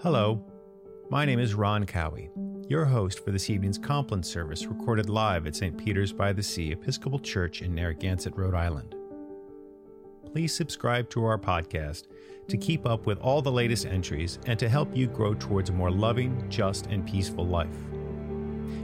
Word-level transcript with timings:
Hello, 0.00 0.40
my 1.10 1.24
name 1.24 1.40
is 1.40 1.54
Ron 1.54 1.84
Cowie, 1.84 2.30
your 2.68 2.84
host 2.84 3.24
for 3.24 3.32
this 3.32 3.50
evening's 3.50 3.78
Compline 3.78 4.22
service 4.22 4.64
recorded 4.64 5.10
live 5.10 5.44
at 5.44 5.56
St. 5.56 5.76
Peter's 5.76 6.12
by 6.12 6.32
the 6.32 6.40
Sea 6.40 6.70
Episcopal 6.70 7.18
Church 7.18 7.62
in 7.62 7.74
Narragansett, 7.74 8.36
Rhode 8.36 8.54
Island. 8.54 8.94
Please 10.30 10.54
subscribe 10.54 11.10
to 11.10 11.24
our 11.24 11.36
podcast 11.36 12.04
to 12.46 12.56
keep 12.56 12.86
up 12.86 13.06
with 13.06 13.18
all 13.18 13.42
the 13.42 13.50
latest 13.50 13.86
entries 13.86 14.38
and 14.46 14.56
to 14.60 14.68
help 14.68 14.96
you 14.96 15.08
grow 15.08 15.34
towards 15.34 15.68
a 15.68 15.72
more 15.72 15.90
loving, 15.90 16.48
just, 16.48 16.86
and 16.86 17.04
peaceful 17.04 17.44
life. 17.44 17.66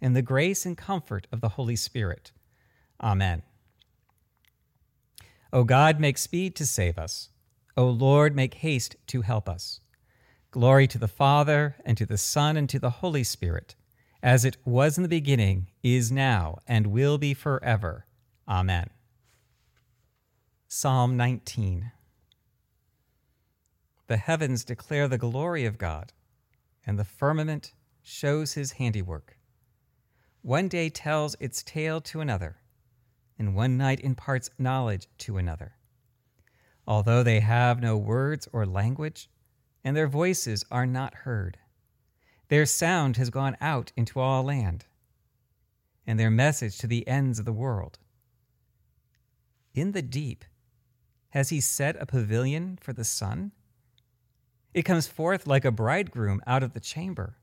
and 0.02 0.16
the 0.16 0.22
grace 0.22 0.66
and 0.66 0.78
comfort 0.78 1.28
of 1.32 1.42
the 1.42 1.50
Holy 1.50 1.76
Spirit. 1.76 2.32
Amen. 3.02 3.44
O 5.54 5.64
God, 5.64 6.00
make 6.00 6.18
speed 6.18 6.56
to 6.56 6.66
save 6.66 6.98
us. 6.98 7.30
O 7.78 7.86
Lord, 7.86 8.36
make 8.36 8.56
haste 8.56 8.96
to 9.08 9.22
help 9.22 9.48
us. 9.48 9.80
Glory 10.52 10.88
to 10.88 10.98
the 10.98 11.08
Father, 11.08 11.76
and 11.84 11.98
to 11.98 12.06
the 12.06 12.18
Son, 12.18 12.56
and 12.56 12.70
to 12.70 12.80
the 12.80 12.90
Holy 12.90 13.24
Spirit, 13.24 13.76
as 14.24 14.46
it 14.46 14.58
was 14.64 14.98
in 14.98 15.04
the 15.04 15.10
beginning, 15.10 15.68
is 15.84 16.12
now, 16.12 16.58
and 16.68 16.88
will 16.88 17.18
be 17.18 17.34
forever. 17.34 18.06
Amen. 18.48 18.90
Psalm 20.78 21.16
19 21.16 21.94
The 24.08 24.18
heavens 24.18 24.66
declare 24.66 25.08
the 25.08 25.18
glory 25.18 25.64
of 25.64 25.78
God, 25.78 26.12
and 26.86 27.00
the 27.00 27.06
firmament 27.06 27.72
shows 28.02 28.56
his 28.56 28.74
handiwork. 28.74 29.38
One 30.42 30.68
day 30.68 30.90
tells 30.90 31.38
its 31.40 31.64
tale 31.64 32.02
to 32.02 32.20
another, 32.20 32.58
and 33.40 33.56
one 33.56 33.78
night 33.78 34.02
imparts 34.02 34.50
knowledge 34.60 35.08
to 35.20 35.38
another. 35.38 35.78
Although 36.86 37.24
they 37.24 37.40
have 37.40 37.82
no 37.82 37.96
words 37.96 38.50
or 38.52 38.66
language, 38.66 39.30
and 39.82 39.96
their 39.96 40.10
voices 40.10 40.66
are 40.70 40.86
not 40.86 41.16
heard, 41.24 41.58
their 42.50 42.66
sound 42.66 43.16
has 43.16 43.30
gone 43.30 43.56
out 43.62 43.94
into 43.96 44.20
all 44.20 44.44
land, 44.44 44.84
and 46.06 46.20
their 46.20 46.30
message 46.30 46.78
to 46.80 46.88
the 46.88 47.08
ends 47.08 47.40
of 47.40 47.46
the 47.46 47.54
world. 47.54 47.98
In 49.74 49.94
the 49.94 50.02
deep, 50.02 50.44
has 51.36 51.50
he 51.50 51.60
set 51.60 52.02
a 52.02 52.06
pavilion 52.06 52.80
for 52.82 52.94
the 52.94 53.04
sun? 53.04 53.52
It 54.74 54.84
comes 54.84 55.06
forth 55.06 55.46
like 55.46 55.66
a 55.66 55.72
bridegroom 55.72 56.42
out 56.48 56.64
of 56.64 56.72
the 56.72 56.80
chamber. 56.80 57.36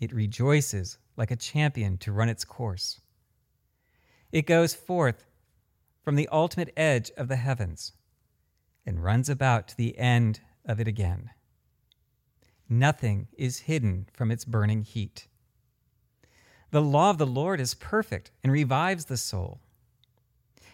It 0.00 0.14
rejoices 0.14 0.96
like 1.14 1.30
a 1.30 1.36
champion 1.36 1.98
to 1.98 2.10
run 2.10 2.30
its 2.30 2.46
course. 2.46 3.02
It 4.32 4.46
goes 4.46 4.72
forth 4.72 5.26
from 6.02 6.16
the 6.16 6.28
ultimate 6.32 6.72
edge 6.74 7.10
of 7.18 7.28
the 7.28 7.36
heavens 7.36 7.92
and 8.86 9.04
runs 9.04 9.28
about 9.28 9.68
to 9.68 9.76
the 9.76 9.98
end 9.98 10.40
of 10.64 10.80
it 10.80 10.88
again. 10.88 11.28
Nothing 12.66 13.28
is 13.36 13.60
hidden 13.60 14.08
from 14.14 14.30
its 14.30 14.46
burning 14.46 14.84
heat. 14.84 15.28
The 16.70 16.80
law 16.80 17.10
of 17.10 17.18
the 17.18 17.26
Lord 17.26 17.60
is 17.60 17.74
perfect 17.74 18.30
and 18.42 18.50
revives 18.50 19.04
the 19.04 19.18
soul. 19.18 19.60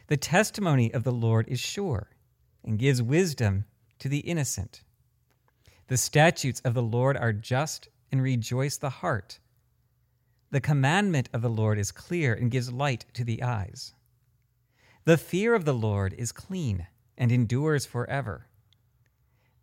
The 0.06 0.16
testimony 0.18 0.92
of 0.92 1.02
the 1.02 1.12
Lord 1.12 1.48
is 1.48 1.60
sure 1.60 2.10
and 2.62 2.78
gives 2.78 3.00
wisdom 3.00 3.64
to 3.98 4.08
the 4.08 4.18
innocent. 4.18 4.82
The 5.86 5.96
statutes 5.96 6.60
of 6.60 6.74
the 6.74 6.82
Lord 6.82 7.16
are 7.16 7.32
just 7.32 7.88
and 8.12 8.22
rejoice 8.22 8.76
the 8.76 8.90
heart. 8.90 9.38
The 10.50 10.60
commandment 10.60 11.28
of 11.32 11.42
the 11.42 11.50
Lord 11.50 11.78
is 11.78 11.90
clear 11.90 12.34
and 12.34 12.50
gives 12.50 12.70
light 12.70 13.06
to 13.14 13.24
the 13.24 13.42
eyes. 13.42 13.94
The 15.04 15.16
fear 15.16 15.54
of 15.54 15.64
the 15.64 15.74
Lord 15.74 16.14
is 16.16 16.32
clean 16.32 16.86
and 17.16 17.32
endures 17.32 17.86
forever. 17.86 18.48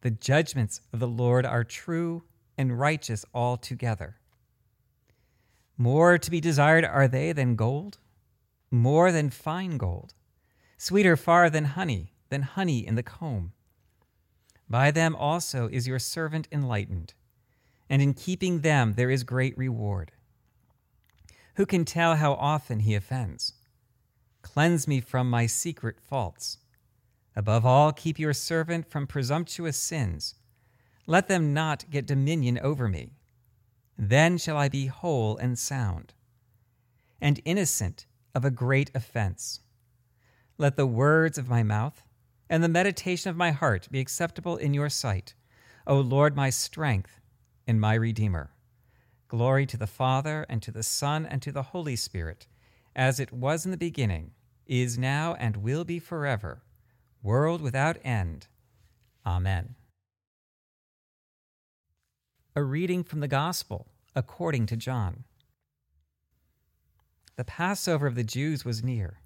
The 0.02 0.12
judgments 0.12 0.82
of 0.92 1.00
the 1.00 1.08
Lord 1.08 1.46
are 1.46 1.64
true 1.64 2.24
and 2.58 2.80
righteous 2.80 3.26
altogether. 3.34 4.18
More 5.78 6.18
to 6.18 6.32
be 6.32 6.42
desired 6.42 6.84
are 6.84 7.08
they 7.08 7.32
than 7.32 7.56
gold, 7.56 8.00
more 8.70 9.12
than 9.12 9.30
fine 9.30 9.78
gold, 9.78 10.14
sweeter 10.82 11.16
far 11.16 11.48
than 11.48 11.64
honey, 11.64 12.12
than 12.30 12.42
honey 12.42 12.80
in 12.80 12.96
the 12.96 13.04
comb. 13.04 13.54
By 14.68 14.90
them 14.90 15.16
also 15.16 15.70
is 15.72 15.86
your 15.88 16.00
servant 16.00 16.48
enlightened, 16.52 17.14
and 17.88 18.02
in 18.02 18.16
keeping 18.16 18.62
them 18.62 18.96
there 18.96 19.12
is 19.12 19.24
great 19.24 19.56
reward. 19.56 20.12
Who 21.58 21.68
can 21.68 21.86
tell 21.86 22.16
how 22.16 22.34
often 22.34 22.80
he 22.80 22.96
offends? 22.96 23.54
Cleanse 24.42 24.88
me 24.88 25.02
from 25.02 25.30
my 25.30 25.46
secret 25.46 25.98
faults. 26.02 26.58
Above 27.36 27.64
all, 27.64 27.92
keep 27.92 28.18
your 28.18 28.34
servant 28.34 28.90
from 28.90 29.06
presumptuous 29.06 29.78
sins. 29.78 30.34
Let 31.06 31.28
them 31.28 31.54
not 31.54 31.92
get 31.92 32.08
dominion 32.08 32.58
over 32.58 32.88
me. 32.88 33.12
Then 34.00 34.40
shall 34.40 34.58
I 34.58 34.68
be 34.68 34.88
whole 34.88 35.38
and 35.38 35.60
sound, 35.60 36.16
and 37.22 37.40
innocent 37.46 38.08
of 38.34 38.44
a 38.44 38.50
great 38.50 38.90
offense. 38.96 39.60
Let 40.62 40.76
the 40.76 40.86
words 40.86 41.40
of 41.40 41.50
my 41.50 41.64
mouth 41.64 42.04
and 42.48 42.64
the 42.64 42.70
meditation 42.70 43.32
of 43.32 43.36
my 43.36 43.50
heart 43.50 43.88
be 43.90 44.00
acceptable 44.00 44.58
in 44.58 44.76
your 44.76 44.90
sight, 44.90 45.34
O 45.88 46.00
Lord, 46.00 46.36
my 46.36 46.52
strength 46.52 47.20
and 47.66 47.82
my 47.82 47.96
Redeemer. 47.96 48.52
Glory 49.28 49.66
to 49.66 49.76
the 49.76 49.88
Father, 49.88 50.46
and 50.48 50.62
to 50.62 50.70
the 50.70 50.84
Son, 50.84 51.26
and 51.26 51.42
to 51.42 51.52
the 51.52 51.64
Holy 51.64 51.96
Spirit, 51.96 52.46
as 52.96 53.20
it 53.20 53.34
was 53.34 53.66
in 53.66 53.72
the 53.72 53.76
beginning, 53.76 54.34
is 54.68 55.00
now, 55.00 55.34
and 55.40 55.58
will 55.58 55.84
be 55.84 55.98
forever, 55.98 56.62
world 57.24 57.60
without 57.64 57.98
end. 58.04 58.46
Amen. 59.26 59.74
A 62.56 62.62
reading 62.62 63.04
from 63.04 63.20
the 63.20 63.28
Gospel 63.28 63.88
according 64.16 64.68
to 64.68 64.78
John. 64.78 65.24
The 67.36 67.46
Passover 67.46 68.06
of 68.06 68.14
the 68.14 68.24
Jews 68.24 68.64
was 68.64 68.84
near, 68.84 69.21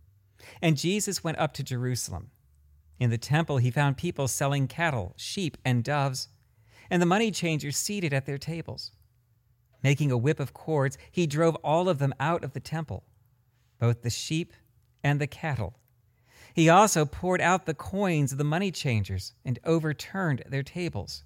and 0.62 0.78
Jesus 0.78 1.24
went 1.24 1.38
up 1.40 1.54
to 1.54 1.64
Jerusalem. 1.64 2.32
In 3.00 3.10
the 3.10 3.18
temple, 3.18 3.58
he 3.58 3.72
found 3.72 3.98
people 3.98 4.28
selling 4.28 4.68
cattle, 4.68 5.14
sheep, 5.18 5.58
and 5.66 5.84
doves, 5.84 6.30
and 6.90 7.02
the 7.02 7.06
money 7.06 7.32
changers 7.32 7.78
seated 7.78 8.14
at 8.14 8.26
their 8.26 8.38
tables. 8.38 8.92
Making 9.84 10.12
a 10.12 10.18
whip 10.18 10.40
of 10.40 10.54
cords, 10.54 10.98
he 11.12 11.28
drove 11.28 11.56
all 11.58 11.90
of 11.90 12.00
them 12.00 12.14
out 12.20 12.44
of 12.44 12.54
the 12.54 12.60
temple, 12.60 13.04
both 13.80 14.02
the 14.02 14.10
sheep 14.10 14.54
and 15.04 15.20
the 15.20 15.28
cattle. 15.28 15.80
He 16.54 16.70
also 16.70 17.06
poured 17.06 17.42
out 17.42 17.66
the 17.66 17.74
coins 17.74 18.32
of 18.32 18.38
the 18.38 18.44
money 18.46 18.72
changers 18.72 19.34
and 19.44 19.60
overturned 19.66 20.44
their 20.48 20.64
tables. 20.64 21.24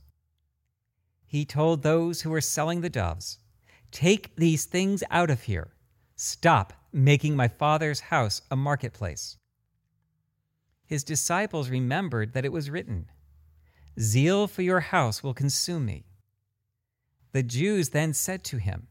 He 1.28 1.46
told 1.46 1.84
those 1.84 2.22
who 2.22 2.32
were 2.32 2.42
selling 2.42 2.82
the 2.82 2.90
doves, 2.90 3.38
Take 3.92 4.36
these 4.36 4.66
things 4.66 5.04
out 5.12 5.30
of 5.30 5.44
here. 5.44 5.76
Stop 6.16 6.74
making 6.91 7.36
my 7.36 7.47
father's 7.47 8.00
house 8.00 8.41
a 8.50 8.56
marketplace. 8.56 9.38
his 10.86 11.03
disciples 11.03 11.69
remembered 11.69 12.33
that 12.33 12.45
it 12.45 12.51
was 12.51 12.69
written, 12.69 13.06
Zeal 14.00 14.47
for 14.47 14.63
your 14.63 14.80
house 14.80 15.21
will 15.21 15.33
consume 15.33 15.86
me. 15.86 16.06
The 17.31 17.44
Jews 17.44 17.89
then 17.89 18.13
said 18.13 18.44
to 18.45 18.57
him, 18.57 18.88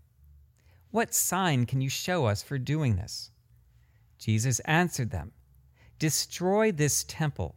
What 0.91 1.13
sign 1.13 1.67
can 1.67 1.81
you 1.81 1.89
show 1.89 2.27
us 2.27 2.43
for 2.43 2.57
doing 2.57 2.97
this? 2.97 3.33
Jesus 4.19 4.61
answered 4.61 5.11
them, 5.11 5.33
Destroy 5.99 6.71
this 6.71 7.05
temple, 7.05 7.57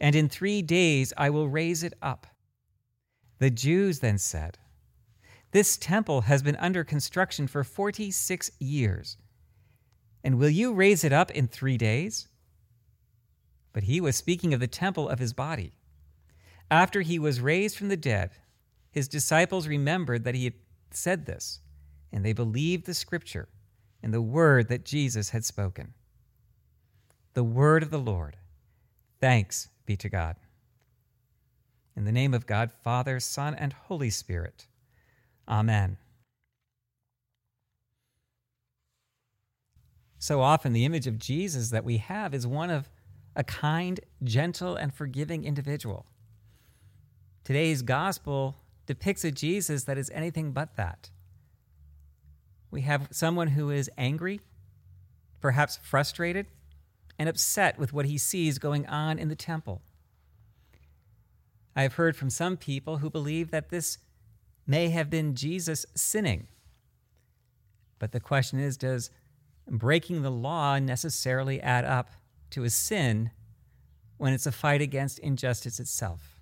and 0.00 0.16
in 0.16 0.28
three 0.28 0.62
days 0.62 1.12
I 1.16 1.30
will 1.30 1.48
raise 1.48 1.84
it 1.84 1.94
up. 2.02 2.26
The 3.38 3.50
Jews 3.50 4.00
then 4.00 4.18
said, 4.18 4.58
This 5.52 5.76
temple 5.76 6.22
has 6.22 6.42
been 6.42 6.56
under 6.56 6.82
construction 6.82 7.46
for 7.46 7.62
46 7.62 8.50
years, 8.58 9.16
and 10.26 10.40
will 10.40 10.50
you 10.50 10.74
raise 10.74 11.04
it 11.04 11.12
up 11.12 11.30
in 11.30 11.46
three 11.46 11.78
days? 11.78 12.26
But 13.72 13.84
he 13.84 14.00
was 14.00 14.16
speaking 14.16 14.52
of 14.52 14.58
the 14.58 14.66
temple 14.66 15.08
of 15.08 15.20
his 15.20 15.32
body. 15.32 15.74
After 16.68 17.02
he 17.02 17.20
was 17.20 17.40
raised 17.40 17.78
from 17.78 17.90
the 17.90 17.96
dead, 17.96 18.32
his 18.90 19.06
disciples 19.06 19.68
remembered 19.68 20.24
that 20.24 20.34
he 20.34 20.42
had 20.42 20.54
said 20.90 21.26
this, 21.26 21.60
and 22.12 22.24
they 22.24 22.32
believed 22.32 22.86
the 22.86 22.92
scripture 22.92 23.48
and 24.02 24.12
the 24.12 24.20
word 24.20 24.66
that 24.66 24.84
Jesus 24.84 25.30
had 25.30 25.44
spoken. 25.44 25.94
The 27.34 27.44
word 27.44 27.84
of 27.84 27.90
the 27.90 27.98
Lord. 27.98 28.36
Thanks 29.20 29.68
be 29.86 29.94
to 29.94 30.08
God. 30.08 30.34
In 31.94 32.04
the 32.04 32.10
name 32.10 32.34
of 32.34 32.48
God, 32.48 32.72
Father, 32.72 33.20
Son, 33.20 33.54
and 33.54 33.72
Holy 33.72 34.10
Spirit. 34.10 34.66
Amen. 35.46 35.98
So 40.18 40.40
often, 40.40 40.72
the 40.72 40.84
image 40.84 41.06
of 41.06 41.18
Jesus 41.18 41.70
that 41.70 41.84
we 41.84 41.98
have 41.98 42.34
is 42.34 42.46
one 42.46 42.70
of 42.70 42.88
a 43.34 43.44
kind, 43.44 44.00
gentle, 44.24 44.74
and 44.76 44.94
forgiving 44.94 45.44
individual. 45.44 46.06
Today's 47.44 47.82
gospel 47.82 48.56
depicts 48.86 49.24
a 49.24 49.30
Jesus 49.30 49.84
that 49.84 49.98
is 49.98 50.10
anything 50.14 50.52
but 50.52 50.76
that. 50.76 51.10
We 52.70 52.80
have 52.82 53.08
someone 53.10 53.48
who 53.48 53.70
is 53.70 53.90
angry, 53.96 54.40
perhaps 55.40 55.78
frustrated, 55.82 56.46
and 57.18 57.28
upset 57.28 57.78
with 57.78 57.92
what 57.92 58.06
he 58.06 58.18
sees 58.18 58.58
going 58.58 58.86
on 58.86 59.18
in 59.18 59.28
the 59.28 59.36
temple. 59.36 59.82
I 61.74 61.82
have 61.82 61.94
heard 61.94 62.16
from 62.16 62.30
some 62.30 62.56
people 62.56 62.98
who 62.98 63.10
believe 63.10 63.50
that 63.50 63.68
this 63.68 63.98
may 64.66 64.88
have 64.88 65.10
been 65.10 65.34
Jesus 65.34 65.86
sinning. 65.94 66.48
But 67.98 68.12
the 68.12 68.20
question 68.20 68.58
is 68.58 68.76
does 68.76 69.10
breaking 69.68 70.22
the 70.22 70.30
law 70.30 70.78
necessarily 70.78 71.60
add 71.60 71.84
up 71.84 72.10
to 72.50 72.64
a 72.64 72.70
sin 72.70 73.30
when 74.16 74.32
it's 74.32 74.46
a 74.46 74.52
fight 74.52 74.80
against 74.80 75.18
injustice 75.18 75.80
itself. 75.80 76.40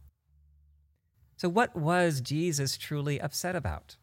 So, 1.37 1.49
what 1.49 1.75
was 1.75 2.21
Jesus 2.21 2.77
truly 2.77 3.21
upset 3.21 3.57
about? 3.57 3.97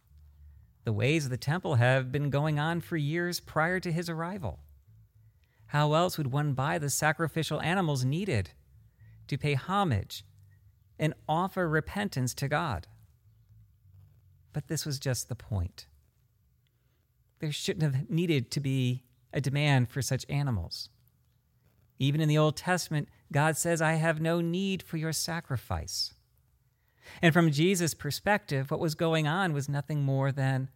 The 0.83 0.93
ways 0.93 1.25
of 1.25 1.31
the 1.31 1.37
temple 1.37 1.75
have 1.75 2.11
been 2.11 2.29
going 2.29 2.59
on 2.59 2.81
for 2.81 2.97
years 2.97 3.39
prior 3.39 3.79
to 3.79 3.91
his 3.91 4.09
arrival. 4.09 4.59
How 5.67 5.93
else 5.93 6.17
would 6.17 6.31
one 6.31 6.53
buy 6.53 6.79
the 6.79 6.89
sacrificial 6.89 7.61
animals 7.61 8.03
needed 8.03 8.51
to 9.27 9.37
pay 9.37 9.53
homage 9.53 10.25
and 10.99 11.13
offer 11.29 11.69
repentance 11.69 12.33
to 12.33 12.49
God? 12.49 12.87
But 14.51 14.67
this 14.67 14.85
was 14.85 14.99
just 14.99 15.29
the 15.29 15.35
point. 15.35 15.85
There 17.39 17.51
shouldn't 17.51 17.83
have 17.83 18.09
needed 18.09 18.51
to 18.51 18.59
be 18.59 19.03
a 19.33 19.41
demand 19.41 19.89
for 19.89 20.01
such 20.01 20.25
animals. 20.29 20.89
Even 21.99 22.19
in 22.19 22.27
the 22.27 22.37
Old 22.37 22.57
Testament, 22.57 23.07
God 23.31 23.57
says, 23.57 23.81
I 23.81 23.93
have 23.93 24.19
no 24.19 24.41
need 24.41 24.81
for 24.81 24.97
your 24.97 25.13
sacrifice. 25.13 26.13
And 27.21 27.33
from 27.33 27.51
Jesus' 27.51 27.93
perspective, 27.93 28.71
what 28.71 28.79
was 28.79 28.95
going 28.95 29.27
on 29.27 29.53
was 29.53 29.69
nothing 29.69 30.01
more 30.03 30.31
than 30.31 30.69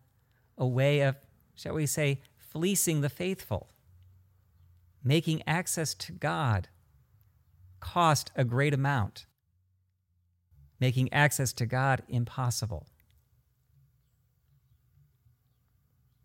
a 0.58 0.68
way 0.68 1.02
of, 1.02 1.16
shall 1.56 1.74
we 1.74 1.86
say, 1.86 2.22
fleecing 2.38 3.02
the 3.02 3.10
faithful, 3.10 3.70
making 5.04 5.44
access 5.48 5.94
to 5.96 6.12
God 6.12 6.70
cost 7.80 8.32
a 8.36 8.44
great 8.44 8.74
amount, 8.74 9.26
making 10.80 11.12
access 11.14 11.54
to 11.54 11.66
God 11.66 12.04
impossible. 12.08 12.88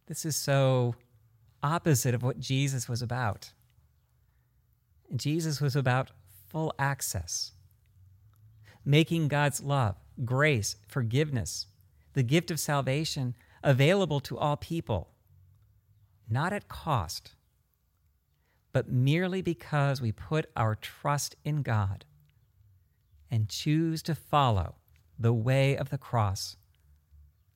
This 0.06 0.24
is 0.24 0.36
so 0.36 0.94
opposite 1.62 2.14
of 2.14 2.22
what 2.22 2.40
Jesus 2.40 2.88
was 2.88 3.02
about. 3.02 3.52
Jesus 5.14 5.60
was 5.60 5.74
about 5.74 6.10
full 6.48 6.72
access, 6.78 7.52
making 8.84 9.28
God's 9.28 9.62
love, 9.62 9.96
grace, 10.24 10.76
forgiveness, 10.86 11.66
the 12.14 12.22
gift 12.22 12.50
of 12.50 12.60
salvation 12.60 13.34
available 13.62 14.20
to 14.20 14.38
all 14.38 14.56
people, 14.56 15.10
not 16.28 16.52
at 16.52 16.68
cost, 16.68 17.32
but 18.72 18.88
merely 18.90 19.42
because 19.42 20.00
we 20.00 20.12
put 20.12 20.50
our 20.56 20.74
trust 20.74 21.36
in 21.44 21.62
God 21.62 22.04
and 23.30 23.48
choose 23.48 24.02
to 24.02 24.14
follow 24.14 24.76
the 25.18 25.32
way 25.32 25.76
of 25.76 25.90
the 25.90 25.98
cross, 25.98 26.56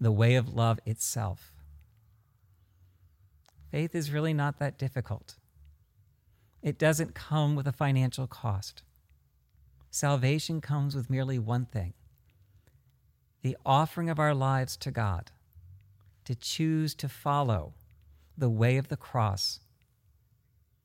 the 0.01 0.13
way 0.13 0.35
of 0.35 0.55
love 0.55 0.79
itself. 0.85 1.54
Faith 3.75 3.97
is 3.97 4.13
really 4.13 4.33
not 4.33 4.61
that 4.61 4.79
difficult. 4.79 5.35
It 6.63 6.79
doesn't 6.79 7.13
come 7.13 7.57
with 7.57 7.67
a 7.67 7.73
financial 7.73 8.29
cost. 8.29 8.85
Salvation 9.91 10.61
comes 10.61 10.95
with 10.95 11.11
merely 11.11 11.41
one 11.41 11.65
thing 11.65 11.93
the 13.43 13.57
offering 13.67 14.09
of 14.09 14.21
our 14.21 14.33
lives 14.33 14.77
to 14.77 14.93
God, 14.93 15.33
to 16.25 16.37
choose 16.37 16.95
to 16.95 17.09
follow 17.09 17.75
the 18.39 18.49
way 18.49 18.77
of 18.77 18.87
the 18.87 18.97
cross, 18.97 19.59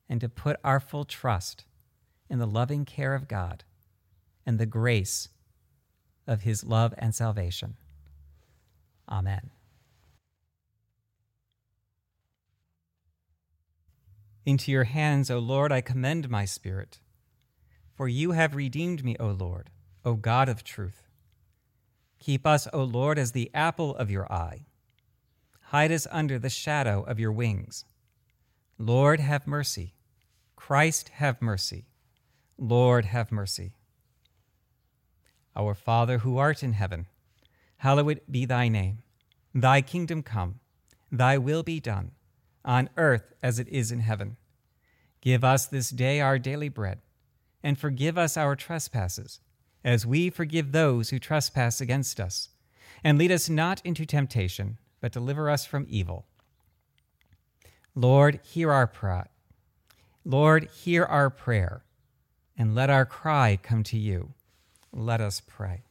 and 0.08 0.20
to 0.20 0.28
put 0.28 0.56
our 0.64 0.80
full 0.80 1.04
trust 1.04 1.66
in 2.28 2.40
the 2.40 2.44
loving 2.44 2.84
care 2.84 3.14
of 3.14 3.28
God 3.28 3.62
and 4.44 4.58
the 4.58 4.66
grace 4.66 5.28
of 6.26 6.40
His 6.40 6.64
love 6.64 6.92
and 6.98 7.14
salvation. 7.14 7.76
Amen. 9.08 9.50
Into 14.50 14.72
your 14.72 14.82
hands, 14.82 15.30
O 15.30 15.38
Lord, 15.38 15.70
I 15.70 15.80
commend 15.80 16.28
my 16.28 16.44
spirit. 16.44 16.98
For 17.94 18.08
you 18.08 18.32
have 18.32 18.56
redeemed 18.56 19.04
me, 19.04 19.14
O 19.20 19.28
Lord, 19.28 19.70
O 20.04 20.14
God 20.14 20.48
of 20.48 20.64
truth. 20.64 21.06
Keep 22.18 22.48
us, 22.48 22.66
O 22.72 22.82
Lord, 22.82 23.16
as 23.16 23.30
the 23.30 23.48
apple 23.54 23.94
of 23.94 24.10
your 24.10 24.26
eye. 24.32 24.66
Hide 25.66 25.92
us 25.92 26.08
under 26.10 26.36
the 26.36 26.50
shadow 26.50 27.04
of 27.04 27.20
your 27.20 27.30
wings. 27.30 27.84
Lord, 28.76 29.20
have 29.20 29.46
mercy. 29.46 29.94
Christ, 30.56 31.10
have 31.10 31.40
mercy. 31.40 31.86
Lord, 32.58 33.04
have 33.04 33.30
mercy. 33.30 33.74
Our 35.54 35.76
Father 35.76 36.18
who 36.18 36.38
art 36.38 36.64
in 36.64 36.72
heaven, 36.72 37.06
hallowed 37.76 38.20
be 38.28 38.46
thy 38.46 38.66
name. 38.66 39.04
Thy 39.54 39.80
kingdom 39.80 40.24
come, 40.24 40.58
thy 41.12 41.38
will 41.38 41.62
be 41.62 41.78
done 41.78 42.10
on 42.64 42.90
earth 42.96 43.32
as 43.42 43.60
it 43.60 43.68
is 43.68 43.90
in 43.92 44.00
heaven. 44.00 44.36
Give 45.20 45.44
us 45.44 45.66
this 45.66 45.90
day 45.90 46.20
our 46.20 46.38
daily 46.38 46.68
bread, 46.68 47.00
and 47.62 47.78
forgive 47.78 48.16
us 48.16 48.36
our 48.36 48.56
trespasses, 48.56 49.40
as 49.84 50.06
we 50.06 50.30
forgive 50.30 50.72
those 50.72 51.10
who 51.10 51.18
trespass 51.18 51.80
against 51.80 52.18
us. 52.18 52.48
And 53.04 53.18
lead 53.18 53.32
us 53.32 53.48
not 53.48 53.80
into 53.84 54.06
temptation, 54.06 54.78
but 55.00 55.12
deliver 55.12 55.50
us 55.50 55.64
from 55.64 55.86
evil. 55.88 56.26
Lord, 57.94 58.40
hear 58.42 58.72
our 58.72 58.86
prayer. 58.86 59.28
Lord, 60.24 60.68
hear 60.70 61.04
our 61.04 61.30
prayer, 61.30 61.84
and 62.56 62.74
let 62.74 62.90
our 62.90 63.06
cry 63.06 63.58
come 63.62 63.82
to 63.84 63.98
you. 63.98 64.34
Let 64.92 65.20
us 65.20 65.40
pray. 65.40 65.82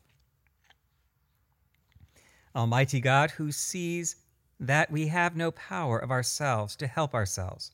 Almighty 2.56 3.00
God, 3.00 3.32
who 3.32 3.52
sees 3.52 4.16
that 4.60 4.92
we 4.92 5.08
have 5.08 5.36
no 5.36 5.52
power 5.52 5.98
of 5.98 6.12
ourselves 6.12 6.76
to 6.78 6.88
help 6.88 7.14
ourselves. 7.14 7.72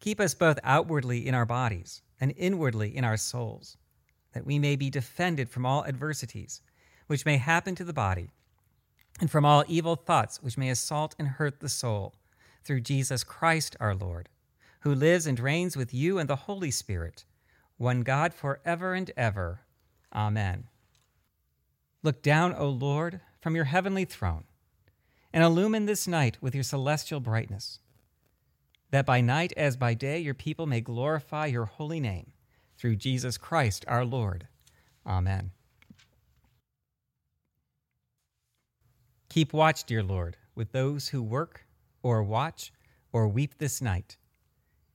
Keep 0.00 0.20
us 0.20 0.34
both 0.34 0.58
outwardly 0.64 1.26
in 1.26 1.34
our 1.34 1.46
bodies 1.46 2.02
and 2.20 2.32
inwardly 2.36 2.96
in 2.96 3.04
our 3.04 3.16
souls, 3.16 3.76
that 4.32 4.46
we 4.46 4.58
may 4.58 4.76
be 4.76 4.90
defended 4.90 5.48
from 5.48 5.66
all 5.66 5.84
adversities 5.84 6.62
which 7.06 7.26
may 7.26 7.36
happen 7.36 7.74
to 7.74 7.84
the 7.84 7.92
body, 7.92 8.30
and 9.20 9.30
from 9.30 9.44
all 9.44 9.64
evil 9.66 9.96
thoughts 9.96 10.42
which 10.42 10.56
may 10.56 10.70
assault 10.70 11.14
and 11.18 11.28
hurt 11.28 11.60
the 11.60 11.68
soul, 11.68 12.14
through 12.62 12.80
Jesus 12.80 13.24
Christ 13.24 13.76
our 13.80 13.94
Lord, 13.94 14.28
who 14.80 14.94
lives 14.94 15.26
and 15.26 15.38
reigns 15.38 15.76
with 15.76 15.92
you 15.92 16.18
and 16.18 16.28
the 16.28 16.36
Holy 16.36 16.70
Spirit, 16.70 17.24
one 17.76 18.02
God 18.02 18.32
for 18.32 18.60
ever 18.64 18.94
and 18.94 19.10
ever. 19.16 19.62
Amen. 20.14 20.64
Look 22.02 22.22
down, 22.22 22.54
O 22.54 22.68
Lord, 22.68 23.20
from 23.40 23.54
your 23.54 23.64
heavenly 23.64 24.04
throne 24.04 24.44
and 25.32 25.44
illumine 25.44 25.86
this 25.86 26.06
night 26.06 26.38
with 26.40 26.54
your 26.54 26.64
celestial 26.64 27.20
brightness, 27.20 27.80
that 28.90 29.06
by 29.06 29.20
night 29.20 29.52
as 29.56 29.76
by 29.76 29.94
day 29.94 30.18
your 30.18 30.34
people 30.34 30.66
may 30.66 30.80
glorify 30.80 31.46
your 31.46 31.64
holy 31.64 32.00
name 32.00 32.32
through 32.76 32.96
Jesus 32.96 33.38
Christ 33.38 33.84
our 33.86 34.04
Lord. 34.04 34.48
Amen. 35.06 35.52
Keep 39.28 39.52
watch, 39.52 39.84
dear 39.84 40.02
Lord, 40.02 40.36
with 40.54 40.72
those 40.72 41.08
who 41.08 41.22
work 41.22 41.66
or 42.02 42.22
watch 42.22 42.72
or 43.12 43.28
weep 43.28 43.58
this 43.58 43.80
night, 43.80 44.16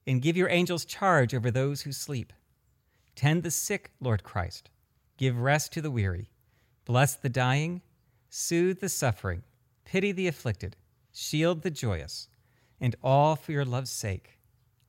and 0.06 0.22
give 0.22 0.36
your 0.36 0.50
angels 0.50 0.84
charge 0.84 1.34
over 1.34 1.50
those 1.50 1.82
who 1.82 1.92
sleep. 1.92 2.34
Tend 3.16 3.44
the 3.44 3.52
sick, 3.52 3.92
Lord 4.02 4.24
Christ. 4.24 4.70
Give 5.18 5.40
rest 5.40 5.72
to 5.74 5.82
the 5.82 5.92
weary. 5.92 6.30
Bless 6.84 7.16
the 7.16 7.30
dying. 7.30 7.82
Soothe 8.30 8.82
the 8.82 8.90
suffering. 8.90 9.44
Pity 9.86 10.12
the 10.12 10.28
afflicted. 10.28 10.76
Shield 11.14 11.62
the 11.62 11.72
joyous. 11.72 12.28
And 12.80 12.96
all 13.04 13.36
for 13.36 13.52
your 13.52 13.66
love's 13.66 13.92
sake. 13.92 14.40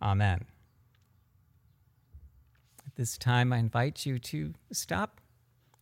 Amen. 0.03 0.45
At 2.87 2.97
this 2.97 3.17
time, 3.17 3.53
I 3.53 3.59
invite 3.59 4.05
you 4.07 4.19
to 4.19 4.55
stop 4.73 5.21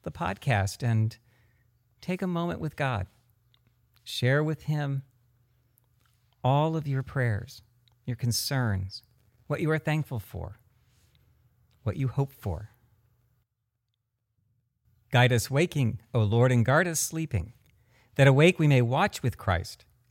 the 0.02 0.10
podcast 0.10 0.82
and 0.82 1.16
take 2.00 2.22
a 2.22 2.26
moment 2.26 2.60
with 2.60 2.76
God. 2.76 3.06
Share 4.04 4.44
with 4.44 4.64
Him 4.64 5.02
all 6.44 6.76
of 6.76 6.86
your 6.86 7.02
prayers, 7.02 7.62
your 8.04 8.16
concerns, 8.16 9.02
what 9.46 9.60
you 9.60 9.70
are 9.70 9.78
thankful 9.78 10.18
for, 10.18 10.58
what 11.82 11.96
you 11.96 12.08
hope 12.08 12.32
for. 12.32 12.70
Guide 15.10 15.32
us 15.32 15.50
waking, 15.50 16.00
O 16.12 16.20
Lord, 16.20 16.52
and 16.52 16.64
guard 16.64 16.86
us 16.86 17.00
sleeping, 17.00 17.52
that 18.16 18.26
awake 18.26 18.58
we 18.58 18.66
may 18.66 18.82
watch 18.82 19.22
with 19.22 19.38
Christ, 19.38 19.84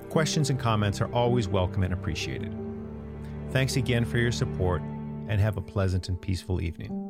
Questions 0.09 0.49
and 0.51 0.59
comments 0.59 1.01
are 1.01 1.11
always 1.11 1.47
welcome 1.47 1.81
and 1.81 1.93
appreciated. 1.93 2.55
Thanks 3.49 3.77
again 3.77 4.05
for 4.05 4.19
your 4.19 4.31
support, 4.31 4.83
and 5.27 5.39
have 5.39 5.57
a 5.57 5.61
pleasant 5.61 6.09
and 6.09 6.21
peaceful 6.21 6.61
evening. 6.61 7.02